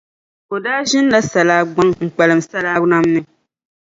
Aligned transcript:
O 0.53 0.55
daa 0.63 0.79
ʒini 0.89 1.11
la 1.13 1.19
Salaagbaŋ 1.31 1.87
kpalim 2.15 2.39
Salaa 2.49 2.79
Namni. 2.91 3.19